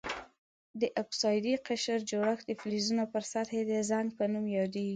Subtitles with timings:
[0.81, 4.89] د اکسایدي قشر جوړښت د فلزونو پر سطحې د زنګ په نوم یادیږي.